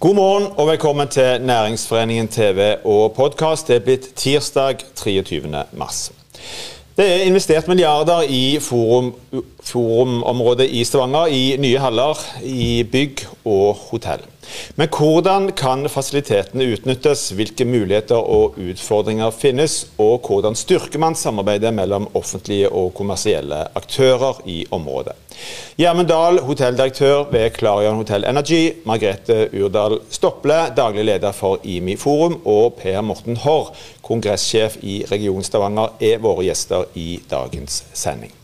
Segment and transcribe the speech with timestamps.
[0.00, 3.68] God morgen og velkommen til Næringsforeningen TV og podkast.
[3.68, 5.40] Det er blitt tirsdag 23.
[5.72, 6.12] mars.
[6.96, 9.14] Det er investert milliarder i forum,
[9.60, 14.22] forumområdet i Stavanger, i nye haller, i bygg og hotell.
[14.76, 21.72] Men hvordan kan fasilitetene utnyttes, hvilke muligheter og utfordringer finnes, og hvordan styrker man samarbeidet
[21.74, 25.16] mellom offentlige og kommersielle aktører i området?
[25.78, 32.40] Gjermund Dahl, hotelldirektør ved Clarion Hotel Energy, Margrethe Urdal Stople, daglig leder for IMI Forum,
[32.44, 33.70] og Per Morten Haarr,
[34.02, 38.34] kongressjef i Region Stavanger, er våre gjester i dagens sending.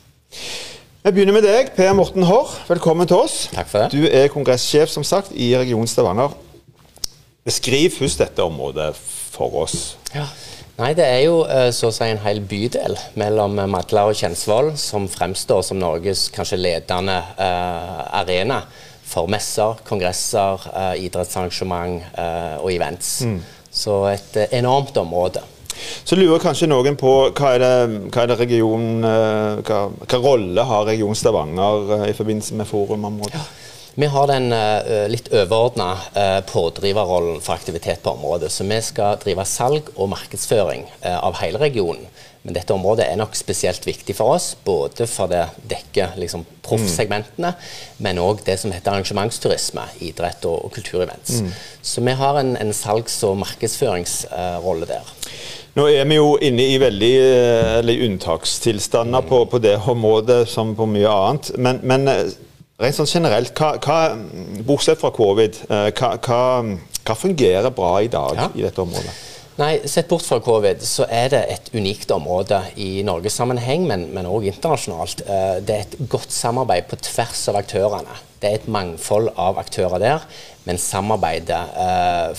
[1.04, 2.52] Vi begynner med deg, Per Morten Haarr.
[2.64, 3.34] Velkommen til oss.
[3.52, 3.92] Takk for det.
[3.92, 6.32] Du er kongressjef som sagt, i Region Stavanger.
[7.44, 9.98] Beskriv først dette området for oss.
[10.14, 10.24] Ja.
[10.78, 14.72] Nei, Det er jo eh, så å si en hel bydel mellom Madla og Kjensvoll
[14.80, 18.62] som fremstår som Norges kanskje ledende uh, arena
[19.04, 23.18] for messer, kongresser, uh, idrettsarrangement uh, og events.
[23.28, 23.42] Mm.
[23.68, 25.44] Så et enormt område.
[26.04, 30.18] Så lurer kanskje noen på hva er det, hva er det region, eh, hva, hva,
[30.20, 33.38] rolle har Region Stavanger eh, i forbindelse med forumområdet?
[33.40, 33.44] Ja.
[33.94, 38.50] Vi har den uh, litt overordna uh, pådriverrollen for aktivitet på området.
[38.50, 42.08] Så vi skal drive salg og markedsføring uh, av hele regionen.
[42.42, 47.54] Men dette området er nok spesielt viktig for oss, både for det dekker liksom, proffsegmentene,
[47.54, 48.02] mm.
[48.04, 51.38] men òg det som heter arrangementsturisme, idrett og, og kulturevents.
[51.40, 51.54] Mm.
[51.80, 55.14] Så vi har en, en salgs- og markedsføringsrolle der.
[55.74, 57.12] Nå er vi jo inne i veldig
[57.80, 61.50] eller, unntakstilstander på, på, det området som på mye annet.
[61.58, 62.28] Men, men eh,
[62.82, 68.38] rent sånn generelt, hva, hva, bortsett fra covid, eh, hva, hva, fungerer bra i dag
[68.38, 68.50] ja.
[68.54, 69.16] i dette området?
[69.60, 74.48] Nei, Sett bort fra covid, så er det et unikt område i Norgessammenheng, men òg
[74.50, 75.22] internasjonalt.
[75.26, 78.16] Eh, det er et godt samarbeid på tvers av aktørene.
[78.42, 80.26] Det er et mangfold av aktører der,
[80.66, 81.60] men samarbeidet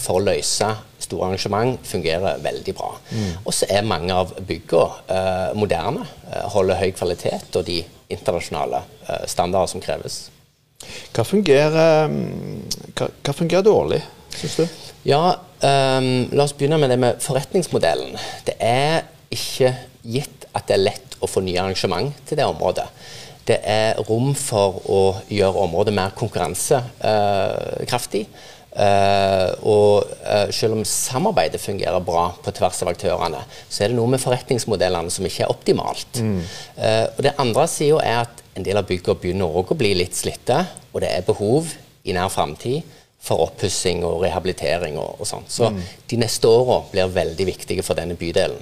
[0.02, 0.68] for å løse
[1.06, 2.94] store arrangement fungerer veldig bra.
[3.12, 3.34] Mm.
[3.44, 7.82] Og så er mange av byggene eh, moderne, eh, holder høy kvalitet og de
[8.14, 10.26] internasjonale eh, standarder som kreves.
[11.16, 12.12] Hva fungerer,
[12.94, 14.02] hva, hva fungerer dårlig,
[14.36, 14.66] syns du?
[15.06, 18.16] Ja, um, La oss begynne med det med forretningsmodellen.
[18.48, 22.88] Det er ikke gitt at det er lett å få nye arrangement til det området.
[23.46, 28.26] Det er rom for å gjøre området mer konkurransekraftig.
[28.26, 33.40] Uh, Uh, og uh, selv om samarbeidet fungerer bra på tvers av aktørene,
[33.72, 36.20] så er det noe med forretningsmodellene som ikke er optimalt.
[36.20, 36.42] Mm.
[36.76, 39.94] Uh, og Det andre sida er at en del av byggene begynner òg å bli
[39.96, 40.58] litt slitte,
[40.92, 41.72] og det er behov
[42.04, 42.84] i nær framtid
[43.26, 45.48] for oppussing og rehabilitering og, og sånn.
[45.50, 45.82] Så mm.
[46.12, 48.62] de neste åra blir veldig viktige for denne bydelen.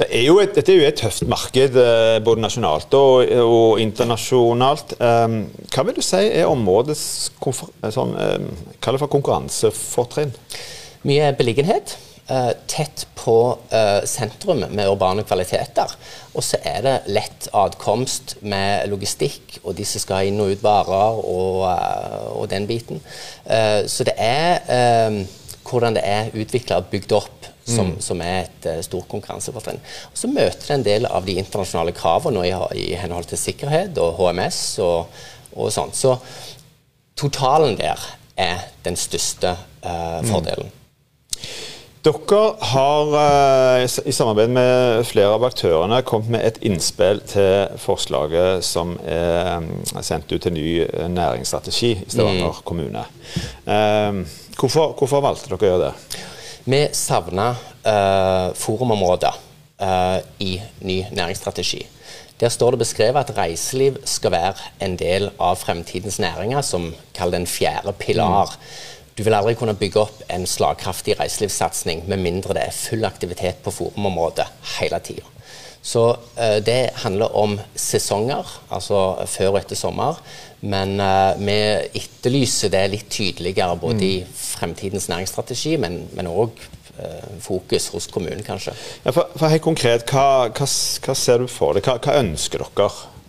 [0.00, 3.80] Det er jo et, dette er jo et tøft marked, eh, både nasjonalt og, og
[3.82, 4.94] internasjonalt.
[4.96, 7.02] Um, hva vil du si er områdets
[7.36, 8.46] sånn, um,
[8.80, 10.32] for konkurransefortrinn?
[11.04, 11.98] Mye beliggenhet.
[12.30, 15.90] Uh, tett på uh, sentrum med urbane kvaliteter.
[16.38, 20.62] Og så er det lett adkomst med logistikk og de som skal inn og ut
[20.62, 23.02] varer og, uh, og den biten.
[23.90, 24.60] så det er
[25.66, 28.00] hvordan det er utvikla og bygd opp som, mm.
[28.00, 29.80] som er et uh, stort konkurransefortrinn.
[30.14, 34.18] Så møter det en del av de internasjonale kravene i, i, henhold til sikkerhet og
[34.18, 35.22] HMS og,
[35.54, 35.98] og sånt.
[35.98, 36.16] Så
[37.20, 39.54] totalen der er den største
[39.84, 40.70] uh, fordelen.
[40.70, 40.79] Mm.
[42.00, 48.64] Dere har uh, i samarbeid med flere av aktørene kommet med et innspill til forslaget
[48.64, 49.68] som er um,
[50.00, 50.70] sendt ut til ny
[51.12, 52.64] næringsstrategi i Stavanger mm.
[52.64, 53.04] kommune.
[54.56, 56.24] Hvorfor, hvorfor valgte dere å gjøre det?
[56.72, 59.36] Vi savner uh, forumområder
[59.84, 61.82] uh, i ny næringsstrategi.
[62.40, 67.36] Der står det beskrevet at reiseliv skal være en del av fremtidens næringer, som kalles
[67.36, 68.56] den fjerde pilar.
[68.56, 68.88] Mm.
[69.20, 73.58] Du vil aldri kunne bygge opp en slagkraftig reiselivssatsing med mindre det er full aktivitet
[73.60, 74.46] på forumområdet
[74.78, 75.26] hele tida.
[75.84, 80.22] Så uh, det handler om sesonger, altså før og etter sommer.
[80.64, 81.58] Men uh, vi
[82.00, 84.08] etterlyser det litt tydeligere både mm.
[84.08, 86.64] i fremtidens næringsstrategi, men òg
[86.96, 88.72] eh, fokus hos kommunen, kanskje.
[89.04, 90.68] Ja, for, for helt konkret, hva, hva,
[91.04, 91.84] hva, ser du for deg?
[91.84, 93.19] Hva, hva ønsker dere?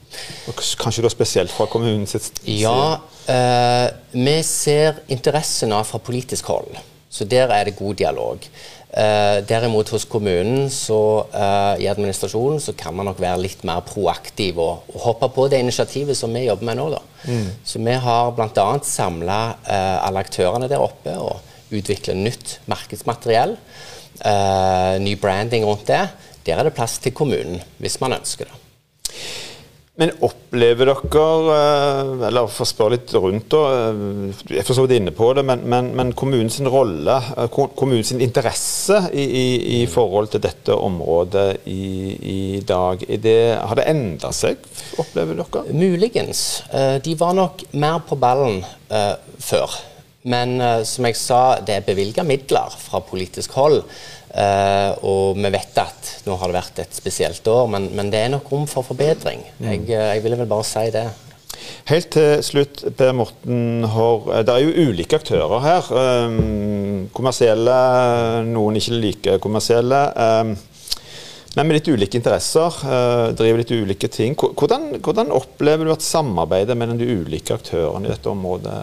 [0.81, 2.43] Kanskje da spesielt fra kommunens side?
[2.59, 2.99] Ja,
[3.31, 6.77] eh, vi ser interessen av fra politisk hold.
[7.11, 8.45] Så der er det god dialog.
[8.91, 13.79] Eh, derimot hos kommunen så, eh, i administrasjonen så kan man nok være litt mer
[13.87, 16.89] proaktiv og, og hoppe på det initiativet som vi jobber med nå.
[16.91, 16.99] da.
[17.23, 17.47] Mm.
[17.63, 18.67] Så vi har bl.a.
[18.83, 21.39] samla eh, alle aktørene der oppe og
[21.71, 23.55] utvikla nytt markedsmateriell,
[24.25, 26.01] uh, ny branding rundt det,
[26.43, 28.57] der er det plass til kommunen, hvis man ønsker det.
[29.99, 34.85] Men opplever dere, eh, eller for å spørre litt rundt da, eh, er for så
[34.85, 39.43] vidt inne på det, men, men, men kommunens rolle, eh, kommunens interesse i, i,
[39.81, 41.83] i, forhold til dette området i,
[42.23, 44.63] i dag, det, har det endret seg,
[45.01, 45.65] opplever dere?
[45.75, 46.45] Muligens.
[47.03, 48.61] De var nok mer på ballen
[49.43, 49.75] før.
[50.31, 50.55] Men
[50.85, 53.81] som jeg sa, det er bevilga midler fra politisk hold.
[54.31, 58.21] Uh, og vi vet at nå har det vært et spesielt år, men, men det
[58.23, 59.43] er nok rom for forbedring.
[59.59, 59.67] Mm.
[59.67, 61.09] Jeg, uh, jeg, ville vel bare si det.
[61.89, 63.83] Helt til slutt, Per Morten.
[63.83, 65.89] Eh, det er jo ulike aktører her.
[65.91, 67.75] Um, kommersielle,
[68.47, 70.01] noen ikke like kommersielle.
[70.15, 70.55] Um,
[71.53, 74.37] men med litt ulike interesser, uh, driver litt ulike ting.
[74.39, 78.75] Hvordan, hvordan, opplever du at samarbeidet mellom de ulike aktørene i dette området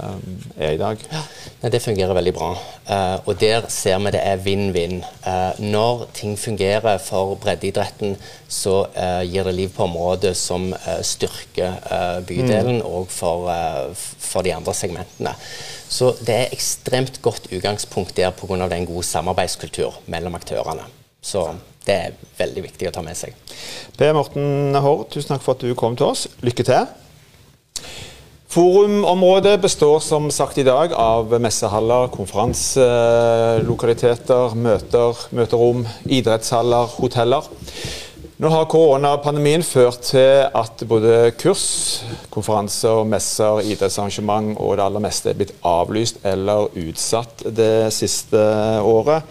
[0.58, 1.00] er i dag?
[1.08, 2.50] Ja, det fungerer veldig bra.
[2.90, 5.00] Uh, og der ser vi det er vinn-vinn.
[5.24, 8.18] Uh, når ting fungerer for breddeidretten,
[8.48, 8.82] så
[9.28, 10.70] gir det liv på området som
[11.04, 11.74] styrker
[12.24, 12.86] bydelen mm.
[12.88, 13.50] og for,
[13.92, 15.34] for, de andre segmentene.
[15.92, 18.68] Så det er ekstremt godt utgangspunkt der pga.
[18.72, 20.88] den gode samarbeidskultur mellom aktørene.
[21.20, 21.44] Så
[21.88, 23.30] det er veldig viktig å ta med seg.
[23.98, 26.22] Per Morten Hård, tusen takk for at du kom til oss.
[26.44, 26.84] Lykke til.
[28.48, 37.42] Forumområdet består som sagt i dag av messehaller, konferanselokaliteter, møter, møterom, idrettshaller, hoteller.
[38.38, 41.64] Nå har koronapandemien ført til at både kurs,
[42.30, 48.38] konferanser, messer, idrettsarrangement og det aller meste er blitt avlyst eller utsatt det siste
[48.80, 49.22] året.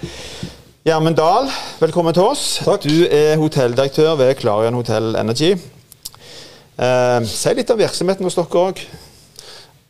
[0.88, 1.50] Gjermund Dahl,
[1.81, 2.42] velkommen til oss.
[2.63, 2.86] Takk.
[2.88, 5.50] Du er hotelldirektør ved Clarion Hotel Energy.
[6.80, 8.80] Eh, si litt om virksomheten hos dere òg.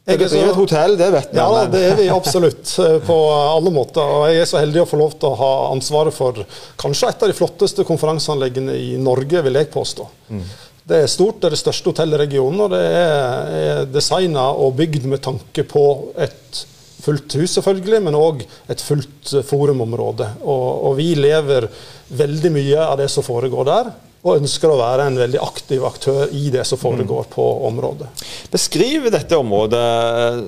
[0.07, 1.37] Jeg er så, et hotell, det vet vi.
[1.37, 2.71] Ja, det er vi absolutt.
[2.81, 4.01] Eh, på alle måter.
[4.01, 6.41] Og jeg er så heldig å få lov til å ha ansvaret for
[6.81, 10.07] kanskje et av de flotteste konferanseanleggene i Norge, vil jeg påstå.
[10.33, 10.41] Mm.
[10.87, 14.73] Det er stort, det er det største hotellet i regionen, og det er designa og
[14.81, 15.85] bygd med tanke på
[16.25, 16.65] et
[17.01, 20.31] fullt hus, selvfølgelig, men òg et fullt eh, forumområde.
[20.43, 21.69] Og, og, vi lever
[22.17, 23.93] veldig mye av det som foregår der.
[24.27, 27.31] Og ønsker å være en veldig aktiv aktør i det som foregår mm.
[27.35, 28.09] på området.
[28.51, 29.85] Beskriv dette området
[30.23, 30.41] eh,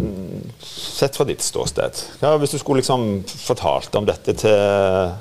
[0.66, 2.04] sett fra ditt ståsted.
[2.24, 5.16] Ja, hvis du skulle liksom fortalt om dette til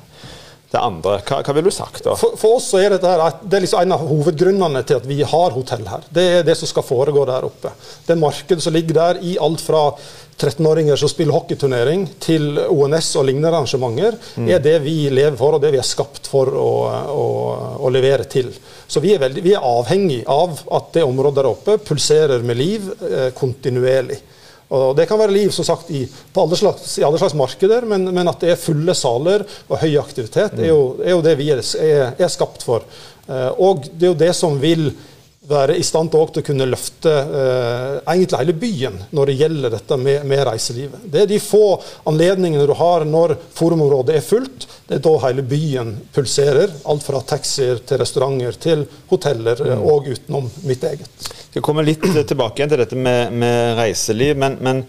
[0.71, 1.19] det andre.
[1.25, 2.15] Hva, hva ville du sagt da?
[2.19, 5.09] For, for, oss så er dette her, det er liksom en av hovedgrunnene til at
[5.09, 6.05] vi har hotell her.
[6.13, 7.73] Det er det som skal foregå der oppe.
[8.07, 9.87] Det markedet som ligger der i alt fra
[10.39, 14.47] 13-åringer som spiller hockeyturnering, til ONS og lignende arrangementer, mm.
[14.55, 16.71] er det vi lever for, og det vi er skapt for å,
[17.11, 17.27] å,
[17.83, 18.53] å levere til.
[18.87, 22.61] Så vi er, veldig, vi er, avhengig av at det området der oppe pulserer med
[22.61, 24.21] liv eh, kontinuerlig.
[24.69, 26.03] Og Det kan være liv som sagt, i,
[26.37, 29.95] alle slags, i alle slags markeder, men, men, at det er fulle saler og høy
[30.01, 32.85] aktivitet, er jo, er jo det vi er, er, er skapt for.
[33.29, 34.91] Eh, og det er jo det som vil
[35.49, 39.99] være i stand til å kunne løfte eh, egentlig hele byen når det gjelder dette
[40.01, 41.07] med, med, reiselivet.
[41.09, 41.63] Det er de få
[42.11, 44.67] anledningene du har når forumområdet er fullt.
[44.89, 46.75] Det er da hele byen pulserer.
[46.89, 49.87] Alt fra taxier til restauranter til hoteller, mm.
[49.89, 51.09] og utenom mitt eget.
[51.29, 54.37] Jeg skal komme litt tilbake igjen til dette med, med reiseliv.
[54.37, 54.85] men, men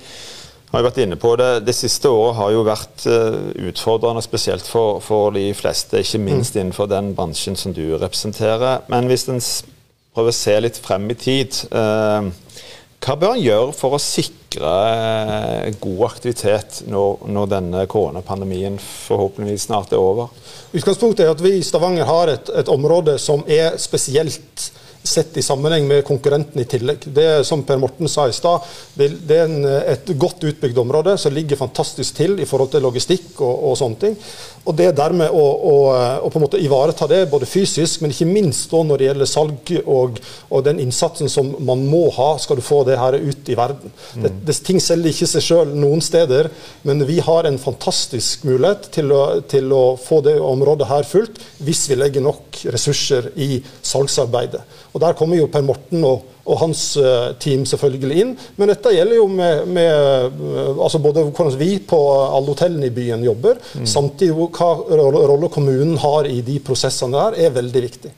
[0.69, 1.49] har vært inne på det.
[1.65, 3.39] Det siste året har jo vært uh,
[3.69, 6.03] utfordrende, spesielt for, for, de fleste.
[6.03, 6.61] Ikke minst mm.
[6.61, 8.83] innenfor den bransjen som du representerer.
[8.91, 9.41] Men hvis en
[10.15, 11.55] prøve å se litt frem i tid.
[11.69, 12.29] Eh,
[12.99, 19.69] hva bør en gjøre for å sikre eh, god aktivitet når, når denne koronapandemien forhåpentligvis
[19.69, 20.33] snart er over?
[20.75, 24.69] Utgangspunktet er at vi i Stavanger har et, et område som er spesielt
[25.03, 27.05] sett i sammenheng med konkurrenten i tillegg.
[27.15, 28.65] Det som Per Morten sa i stad,
[28.99, 32.83] det, det, er en, et godt utbygd område som ligger fantastisk til i forhold til
[32.83, 34.17] logistikk og, og sånne ting.
[34.69, 35.75] Og det er dermed å, å,
[36.21, 39.71] å, på en måte ivareta det, både fysisk, men ikke minst når det gjelder salg
[39.81, 43.57] og, og, den innsatsen som man må ha skal du få det her ut i
[43.57, 43.89] verden.
[44.13, 44.23] Mm.
[44.27, 46.51] Det, det, ting selger ikke seg sjøl noen steder,
[46.85, 51.41] men vi har en fantastisk mulighet til å, til å få det området her fullt
[51.65, 54.61] hvis vi legger nok ressurser i salgsarbeidet.
[54.93, 58.31] Og Der kommer jo Per Morten og, og hans uh, team selvfølgelig inn.
[58.59, 62.95] Men dette gjelder jo med, med uh, altså både hvordan vi på alle hotellene i
[62.95, 63.89] byen jobber, mm.
[63.89, 64.71] samtidig hva
[65.19, 68.15] rolle kommunen har i de prosessene der, er veldig viktig.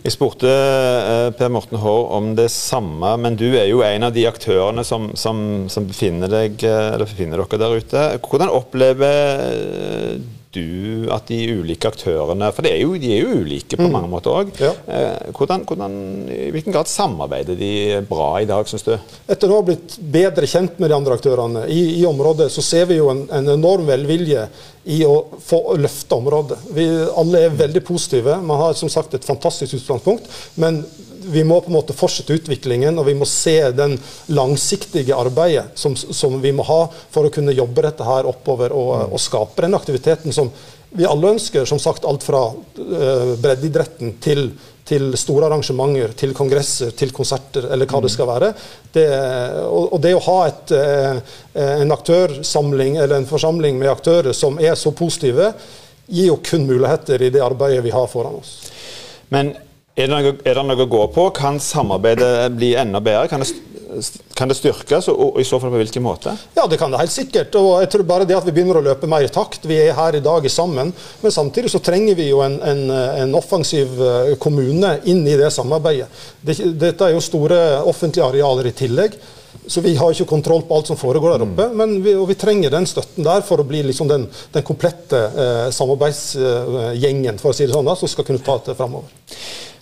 [0.00, 4.14] Jeg spurte uh, Per Morten Haar om det samme, men du er jo en av
[4.16, 6.60] de aktørene som, som, som befinner, deg,
[7.00, 8.04] befinner, dere der ute.
[8.24, 10.20] Hvordan opplever
[10.54, 13.92] du at de ulike aktørene For er jo, de er jo ulike på mm.
[13.94, 14.52] mange måter òg.
[14.58, 14.72] Ja.
[14.90, 15.94] Eh, hvordan, hvordan,
[16.30, 18.94] I hvilken grad samarbeider de bra i dag, syns du?
[19.30, 22.88] Etter å ha blitt bedre kjent med de andre aktørene i, i området, så ser
[22.90, 24.48] vi jo en, en enorm velvilje
[24.90, 25.14] i å
[25.44, 26.58] få løfte området.
[26.74, 26.88] Vi
[27.20, 28.40] alle er veldig positive.
[28.42, 30.26] Man har som sagt et fantastisk utgangspunkt.
[30.60, 30.82] men
[31.22, 33.96] vi må på en måte fortsette utviklingen, og vi må se den
[34.32, 38.92] langsiktige arbeidet som, som vi må ha for å kunne jobbe dette her oppover og,
[38.96, 39.14] mm.
[39.14, 40.52] og skape den aktiviteten som
[40.90, 41.68] vi alle ønsker.
[41.68, 44.48] Som sagt alt fra uh, breddeidretten til,
[44.86, 48.16] til, store arrangementer, til kongresser, til konserter, eller hva det mm.
[48.16, 48.52] skal være.
[48.96, 49.06] Det,
[49.66, 51.38] og, og, det å ha et, uh,
[51.84, 55.52] en aktørsamling, eller en forsamling med aktører som er så positive,
[56.10, 58.56] gir jo kun muligheter i det arbeidet vi har foran oss.
[59.30, 59.52] Men
[60.00, 61.26] er det, noe, er det, noe, å gå på?
[61.36, 63.28] Kan samarbeidet bli enda bedre?
[63.30, 63.50] Kan det,
[64.38, 66.34] kan det styrkes, og, i så fall på hvilken måte?
[66.56, 67.56] Ja, det kan det helt sikkert.
[67.58, 69.66] og jeg tror Bare det at vi begynner å løpe mer i takt.
[69.68, 70.94] Vi er her i dag sammen.
[71.22, 72.86] Men samtidig så trenger vi jo en, en,
[73.24, 76.08] en offensiv eh, kommune inn i det samarbeidet.
[76.40, 79.18] Dette er jo store offentlige arealer i tillegg.
[79.66, 81.66] Så vi har ikke kontroll på alt som foregår der oppe.
[81.70, 81.76] Mm.
[81.78, 85.20] Men vi, og vi trenger den støtten der for å bli liksom den, den, komplette
[85.30, 89.10] eh, samarbeidsgjengen for å si det sånn da, som skal kunne ta det framover.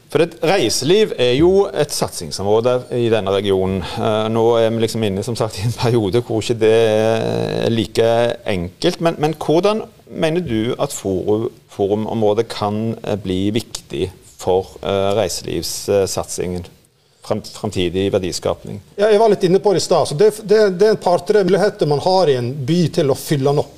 [0.08, 3.82] For det, Reiseliv er jo et satsingsområde i denne regionen.
[3.82, 7.68] Eh, nå er vi liksom inne som sagt, i en periode hvor ikke det er
[7.74, 8.08] like
[8.48, 9.02] enkelt.
[9.04, 16.64] Men, men hvordan mener du at forum, forumområdet kan eh, bli viktig for uh, reiselivssatsingen?
[17.28, 18.78] Framtidig verdiskapning?
[18.96, 20.14] Ja, jeg var litt inne på det i stad.
[20.16, 23.50] Det, det, det er et par-tre muligheter man har i en by til å fylle
[23.50, 23.77] den opp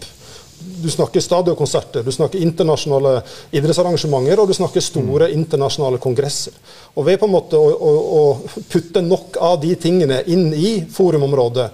[0.83, 3.21] du snakker stadionkonserter, du snakker internasjonale
[3.57, 5.37] idrettsarrangementer, og du snakker store mm.
[5.39, 6.57] internasjonale kongresser.
[6.95, 10.73] Og Ved på en måte å, å, å putte nok av de tingene inn i
[10.93, 11.69] forumområdet,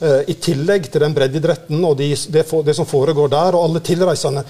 [0.00, 3.84] eh, i tillegg til den breddeidretten og de, det, det, som foregår der, og alle
[3.84, 4.46] tilreisende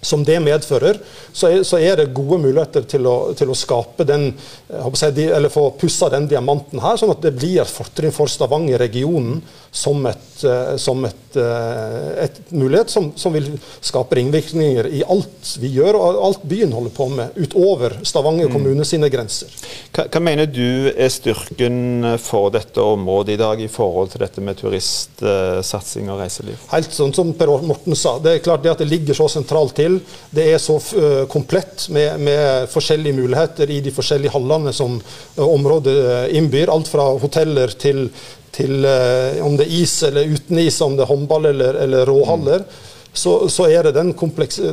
[0.00, 0.98] som det medfører,
[1.32, 4.28] så er, så er, det gode muligheter til å, til å skape den,
[4.68, 9.40] eller få pussa den diamanten her, sånn at det blir et fortrinn for Stavanger-regionen
[9.76, 13.48] som, et, eh, som et, eh, et, mulighet som, som, vil
[13.84, 18.54] skape ringvirkninger i alt vi gjør og alt byen holder på med, utover Stavanger mm.
[18.56, 19.52] kommune sine grenser.
[19.92, 24.44] Hva, hva, mener du er styrken for dette området i dag i forhold til dette
[24.44, 26.56] med turistsatsing og reiseliv?
[26.72, 29.76] Helt sånn som Per Morten sa, det er klart det at det ligger så sentralt
[29.76, 29.85] til.
[30.30, 35.44] Det er så uh, komplett med, med, forskjellige muligheter i de forskjellige hallene som uh,
[35.46, 35.96] området
[36.36, 36.72] innbyr.
[36.72, 38.08] Alt fra hoteller til
[38.56, 42.08] til eh, om det er is eller uten is, om det er håndball eller, eller
[42.08, 42.64] råhaller.
[42.64, 42.84] Mm.
[43.16, 44.10] Så, så, er det den,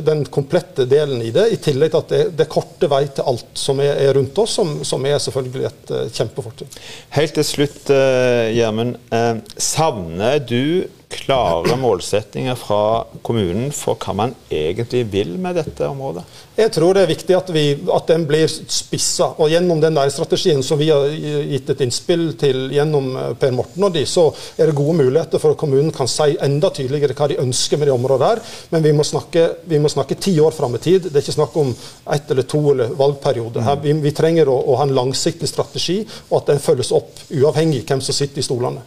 [0.04, 3.24] den, komplette delen i det, i tillegg til at det, det er korte vei til
[3.30, 6.76] alt som er, er rundt oss, som, som, er selvfølgelig et uh, kjempefortrinn.
[7.16, 8.98] Helt til slutt, Gjermund.
[9.08, 16.24] Uh, savner du klare målsettinger fra kommunen for hva man egentlig vil med dette området?
[16.54, 17.64] Jeg tror det er viktig at, vi,
[17.96, 19.30] at den blir spissa.
[19.42, 23.54] Og gjennom den der strategien som vi har gitt et innspill til gjennom eh, Per
[23.56, 24.28] Morten og de, så
[24.58, 27.90] er det gode muligheter for at kommunen kan si enda tydeligere hva de ønsker med
[27.90, 28.42] det området her.
[28.74, 31.08] Men vi må snakke, vi må snakke ti år fram i tid.
[31.08, 31.74] Det er ikke snakk om
[32.14, 33.64] ett eller to eller valgperiode.
[33.66, 37.26] Her, vi, vi, trenger å, å ha en langsiktig strategi, og at den følges opp
[37.34, 38.86] uavhengig hvem som sitter i stolene.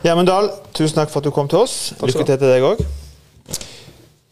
[0.00, 0.30] Gjermund
[0.72, 1.92] tusen takk for at du kom til oss.
[2.00, 2.78] Lykke til til deg òg.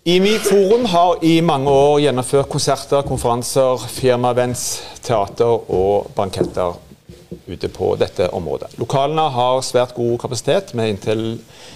[0.08, 4.62] IMI Forum har i mange år gjennomført konserter, konferanser, firmaevents,
[5.04, 6.78] teater og banketter
[7.44, 8.78] ute på dette området.
[8.80, 11.22] Lokalene har svært god kapasitet, med inntil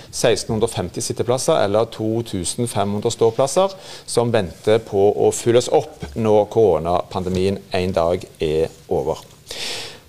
[0.08, 8.24] 1650 sitteplasser eller 2500 ståplasser, som venter på å fylles opp når koronapandemien en dag
[8.40, 9.20] er over.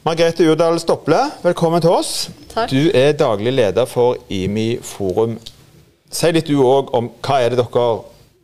[0.04, 2.10] Margrethe Urdal Stople, velkommen til oss.
[2.52, 2.74] Takk.
[2.74, 5.38] Du er daglig leder for IMI Forum.
[6.12, 7.86] Si litt du òg om hva er det dere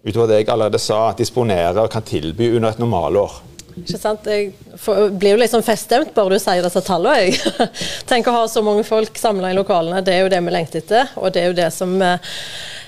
[0.05, 3.35] utover det jeg allerede sa, disponerer og kan tilby under et normalår?
[3.73, 4.31] Ikke sant?
[4.31, 4.53] Jeg
[5.19, 7.27] blir jo litt sånn feststemt bare du sier disse tallene.
[7.27, 7.67] Jeg
[8.13, 10.79] Tenk å ha så mange folk samla i lokalene, det er jo det vi lengter
[10.79, 11.11] etter.
[11.19, 12.41] Og det er jo det som eh,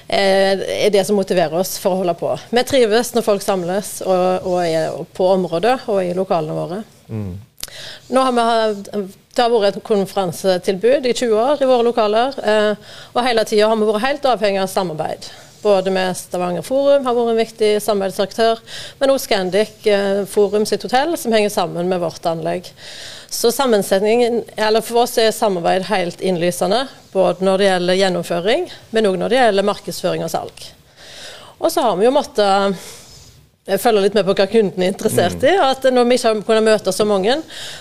[0.08, 2.40] er det som motiverer oss for å holde på.
[2.56, 6.84] Vi trives når folk samles og, og er på området og i lokalene våre.
[7.12, 7.32] Mm.
[8.12, 12.36] Nå har vi, det har vært et konferansetilbud i 20 år i våre lokaler.
[12.44, 15.30] Eh, og hele tida har vi vært helt avhengig av samarbeid.
[15.62, 18.62] Både med Stavanger Forum har vært en viktig samarbeidsaktør,
[19.00, 22.72] men også Scandic eh, Forum sitt hotell, som henger sammen med vårt anlegg.
[23.32, 29.08] Så sammensetningen, eller For oss er samarbeid helt innlysende, både når det gjelder gjennomføring, men
[29.08, 30.66] òg når det gjelder markedsføring og salg.
[31.62, 32.82] Og så har vi jo måttet
[33.62, 35.52] følge litt med på hva kunden er interessert i.
[35.54, 37.36] at Når vi ikke har kunnet møte så mange,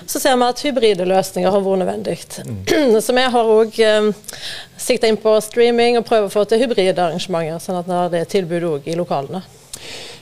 [0.07, 2.19] så ser vi at hybride løsninger har vært nødvendig.
[2.45, 2.99] Mm.
[3.01, 4.11] Så vi har òg um,
[4.77, 8.13] sikta inn på streaming og prøver å få til hybride arrangementer, sånn at vi har
[8.13, 9.43] det tilbudet òg i lokalene.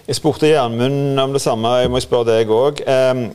[0.09, 2.85] Jeg spurte Gjermund om det samme, jeg må spørre deg òg.
[2.87, 3.27] Um,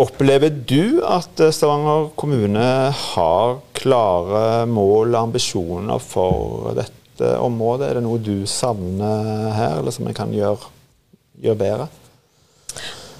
[0.00, 2.64] opplever du at Stavanger kommune
[3.12, 7.90] har klare mål og ambisjoner for dette området?
[7.90, 10.77] Er det noe du savner her, eller som vi kan gjøre
[11.42, 11.88] gjøre bedre?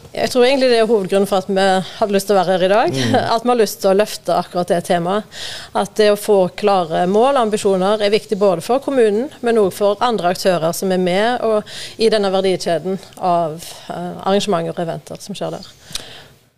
[0.08, 1.64] Jeg tror egentlig det er hovedgrunnen for at vi
[1.98, 2.96] hadde lyst til å være her i dag.
[2.96, 3.14] Mm.
[3.34, 5.38] At vi har lyst til å løfte akkurat det temaet.
[5.76, 9.70] At det å få klare mål og ambisjoner er viktig både for kommunen, men òg
[9.76, 13.60] for andre aktører som er med og, i denne verdikjeden av
[13.92, 15.72] uh, arrangementer og eventer som skjer der.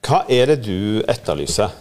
[0.07, 1.75] Hva er det du etterlyser?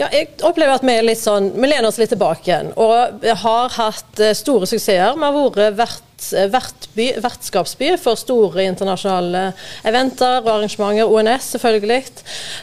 [0.00, 2.70] Ja, jeg opplever at vi er litt sånn, vi lener oss litt tilbake igjen.
[2.80, 5.18] Og har hatt eh, store suksesser.
[5.18, 5.28] Vi
[5.60, 9.52] har vært vert Eh, vertby, vertskapsby for store internasjonale
[9.84, 11.08] eventer og arrangementer.
[11.08, 12.04] ONS, selvfølgelig.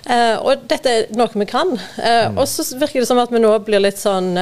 [0.10, 1.74] Eh, og dette er noe vi kan.
[1.98, 2.38] Eh, mm.
[2.38, 4.36] Og så virker det som at vi nå blir litt sånn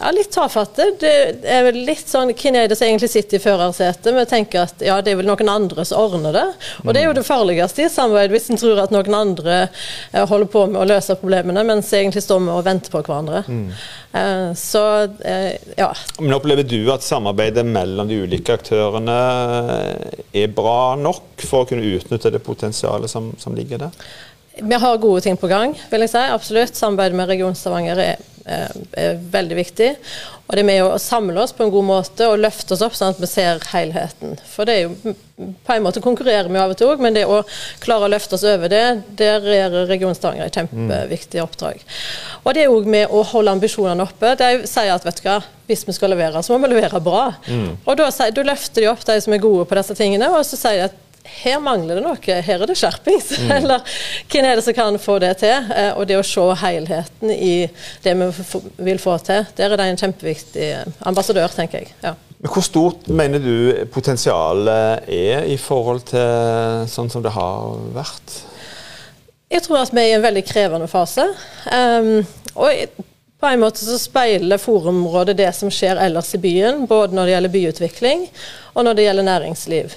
[0.00, 0.90] ja, litt tafatte.
[1.00, 1.12] Det
[1.48, 4.10] er vel litt sånn Hvem er det som egentlig sitter i førersetet?
[4.12, 6.44] Vi tenker at ja, det er vel noen andre som ordner det.
[6.84, 10.26] Og det er jo det farligste i samarbeid, hvis en tror at noen andre eh,
[10.28, 13.42] holder på med å løse problemene, mens egentlig står vi og venter på hverandre.
[13.48, 13.64] Mm.
[14.20, 14.84] Eh, så
[15.24, 15.90] eh, ja.
[16.20, 19.18] Men opplever du at samarbeidet mellom de ulike aktørene
[20.36, 24.08] er bra nok for å kunne utnytte det potensialet som, som ligger der?
[24.56, 26.20] Vi har gode ting på gang, vil jeg si.
[26.32, 26.76] Absolutt.
[26.76, 29.92] Samarbeidet med Region Stavanger er er veldig viktig.
[30.46, 32.94] Og det er med å samle oss på en god måte og løfte oss opp
[32.94, 34.36] sånn at vi ser helheten.
[34.46, 37.24] For det er jo på en måte konkurrerer vi av og til òg, men det
[37.28, 37.40] å
[37.82, 38.84] klare å løfte oss over det,
[39.18, 41.82] der er Region Stavanger et kjempeviktig oppdrag.
[42.44, 44.36] Og det er òg med å holde ambisjonene oppe.
[44.38, 47.26] De sier at vet du hva, hvis vi skal levere, så må vi levere bra.
[47.50, 47.72] Mm.
[47.82, 50.60] Og da, da løfter de opp de som er gode på disse tingene, og så
[50.60, 51.02] sier de at
[51.42, 53.32] her mangler det noe, her er det skjerpings.
[53.42, 53.50] Mm.
[53.58, 53.96] Eller
[54.32, 55.72] hvem er det som kan få det til?
[55.74, 57.56] Eh, og det å se helheten i
[58.04, 58.30] det vi
[58.90, 60.70] vil få til, der er det en kjempeviktig
[61.08, 61.96] ambassadør, tenker jeg.
[62.04, 62.14] Ja.
[62.36, 68.40] Men Hvor stort mener du potensialet er i forhold til sånn som det har vært?
[69.50, 71.24] Jeg tror at vi er i en veldig krevende fase.
[71.70, 72.26] Um,
[72.58, 73.04] og
[73.40, 77.34] på en måte så speiler forumrådet det som skjer ellers i byen, både når det
[77.34, 78.24] gjelder byutvikling
[78.74, 79.96] og når det gjelder næringsliv.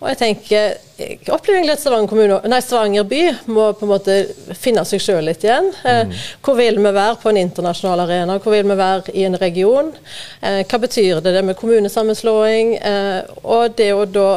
[0.00, 3.92] Og jeg tenker, jeg opplever egentlig at Stavanger, kommune, nei, Stavanger by må på en
[3.92, 4.16] måte
[4.58, 5.70] finne seg sjøl litt igjen.
[5.84, 6.16] Eh, mm.
[6.44, 8.38] hvor vil vi være på en internasjonal arena?
[8.42, 9.92] Hvor vil vi være i en region?
[10.40, 12.76] Eh, hva betyr det, det med kommunesammenslåing?
[12.78, 14.28] Eh, og det å da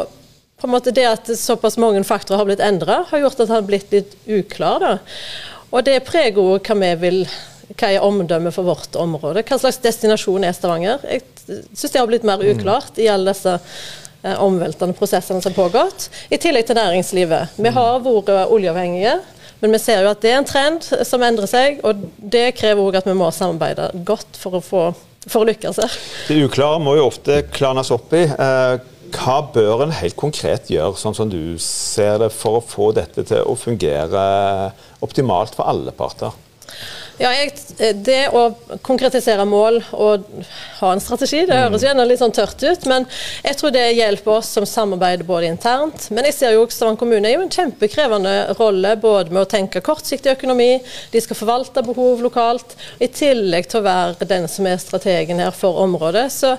[0.57, 3.53] på en måte Det at såpass mange faktorer har blitt endra, har gjort at det
[3.53, 4.81] har blitt litt uklar.
[4.81, 4.95] Da.
[5.69, 7.21] Og det preger òg hva vi vil
[7.75, 9.43] hva er omdømmet for vårt område?
[9.43, 11.03] Hva slags destinasjon er Stavanger?
[11.03, 11.25] Jeg
[11.75, 13.57] syns det har blitt mer uklart i alle disse
[14.43, 16.09] omveltende prosessene som har pågått.
[16.29, 17.57] I tillegg til næringslivet.
[17.57, 19.17] Vi har vært oljeavhengige.
[19.59, 22.83] Men vi ser jo at det er en trend som endrer seg, og det krever
[22.83, 24.83] òg at vi må samarbeide godt for å, få,
[25.25, 25.79] for å lykkes.
[26.27, 28.27] Det uklare må jo ofte klarnes opp i.
[28.29, 28.75] Eh,
[29.15, 33.25] hva bør en helt konkret gjøre, sånn som du ser det, for å få dette
[33.25, 34.27] til å fungere
[35.05, 36.35] optimalt for alle parter?
[37.17, 37.53] Ja, jeg,
[38.05, 38.43] Det å
[38.85, 40.25] konkretisere mål og
[40.79, 42.85] ha en strategi, det høres gjerne litt sånn tørt ut.
[42.89, 43.07] Men
[43.45, 46.09] jeg tror det hjelper oss som samarbeider både internt.
[46.13, 49.81] Men jeg ser jo Stavanger kommune er jo en kjempekrevende rolle både med å tenke
[49.81, 50.77] kortsiktig økonomi,
[51.13, 55.55] de skal forvalte behov lokalt, i tillegg til å være den som er strategen her
[55.55, 56.27] for området.
[56.33, 56.53] Så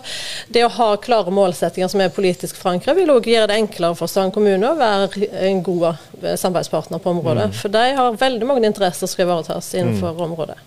[0.50, 4.10] det å ha klare målsettinger som er politisk forankret, vil òg gjøre det enklere for
[4.10, 7.50] Stavanger kommune å være en god samarbeidspartner på området.
[7.52, 7.56] Mm.
[7.60, 10.24] For de har veldig mange interesser som skal ivaretas innenfor mm.
[10.48, 10.64] Området.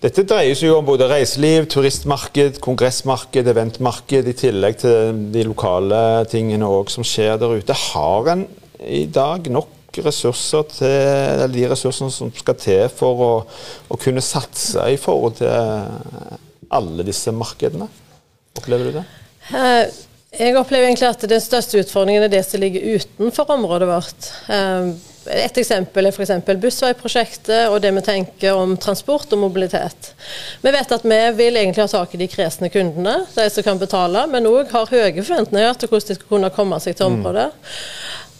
[0.00, 6.24] Dette dreier seg jo om både reiseliv, turistmarked, kongressmarked, eventmarked, i tillegg til de lokale
[6.30, 7.76] tingene som skjer der ute.
[7.92, 8.46] Har en
[8.80, 13.32] i dag nok ressurser til, eller de ressursene som skal til for å,
[13.92, 15.52] å kunne satse i forhold til
[16.72, 17.90] alle disse markedene?
[18.56, 19.04] Opplever du det?
[19.52, 20.00] Eh,
[20.38, 24.28] jeg opplever egentlig at den største utfordringen er det som ligger utenfor området vårt.
[24.52, 24.92] Eh,
[25.30, 26.32] et eksempel er f.eks.
[26.62, 30.12] bussveiprosjektet og det vi tenker om transport og mobilitet.
[30.62, 33.80] Vi vet at vi vil egentlig ha tak i de kresne kundene, de som kan
[33.80, 37.20] betale, men òg har høye forventninger til hvordan de skal kunne komme seg til mm.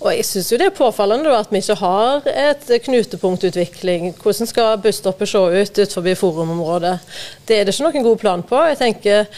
[0.01, 4.15] Og jeg syns det er påfallende at vi ikke har et knutepunktutvikling.
[4.23, 6.95] Hvordan skal busstoppet se ut utenfor forumområdet?
[7.45, 8.63] Det er det ikke noen god plan på.
[8.71, 9.29] Jeg tenker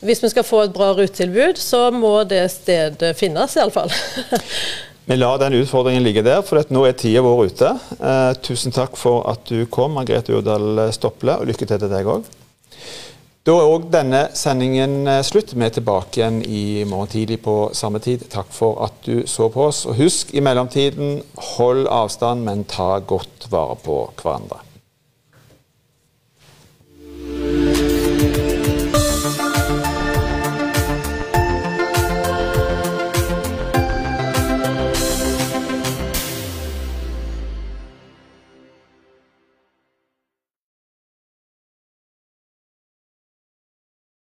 [0.00, 3.92] Hvis vi skal få et bra rutetilbud, så må det stedet finnes, iallfall.
[5.10, 7.72] Vi lar den utfordringen ligge der, for nå er tida vår ute.
[7.98, 12.08] Eh, tusen takk for at du kom, Margrethe Urdal Stople, og lykke til til deg
[12.08, 12.28] òg.
[13.48, 15.54] Da er òg denne sendingen eh, slutt.
[15.56, 18.26] Vi er tilbake igjen i morgen tidlig på samme tid.
[18.28, 19.86] Takk for at du så på oss.
[19.88, 21.22] Og husk i mellomtiden,
[21.54, 24.60] hold avstand, men ta godt vare på hverandre.